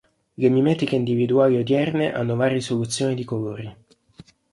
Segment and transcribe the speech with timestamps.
[0.41, 3.71] Le mimetiche individuali odierne hanno varie soluzioni di colori.